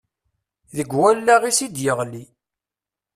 Deg 0.77 0.89
wallaɣ-is 0.97 1.59
i 1.65 1.67
d-yeɣli. 1.69 2.23